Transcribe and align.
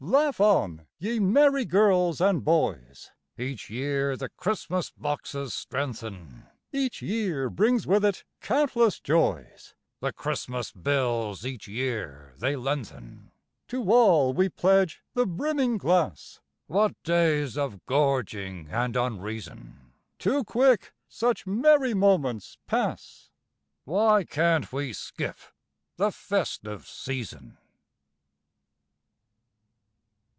_)Laugh 0.13 0.39
on, 0.41 0.87
ye 0.97 1.19
merry 1.19 1.63
girls 1.63 2.19
and 2.19 2.43
boys! 2.43 3.11
(Each 3.37 3.69
year 3.69 4.17
the 4.17 4.29
Christmas 4.29 4.89
boxes 4.89 5.53
strengthen,) 5.53 6.47
Each 6.73 7.03
year 7.03 7.51
brings 7.51 7.85
with 7.85 8.03
it 8.03 8.23
countless 8.39 8.99
joys; 8.99 9.75
(The 9.99 10.11
Christmas 10.11 10.71
bills 10.71 11.45
each 11.45 11.67
year 11.67 12.33
they 12.39 12.55
lengthen.) 12.55 13.31
To 13.67 13.91
all 13.93 14.33
we 14.33 14.49
pledge 14.49 15.03
the 15.13 15.27
brimming 15.27 15.77
glass! 15.77 16.39
(What 16.65 16.95
days 17.03 17.55
of 17.55 17.85
gorging 17.85 18.69
and 18.71 18.95
unreason!) 18.95 19.93
Too 20.17 20.43
quick 20.43 20.93
such 21.09 21.45
merry 21.45 21.93
moments 21.93 22.57
pass 22.65 23.29
(_Why 23.87 24.27
can't 24.27 24.73
we 24.73 24.93
skip 24.93 25.37
the 25.97 26.11
"festive 26.11 26.87
season"? 26.87 27.59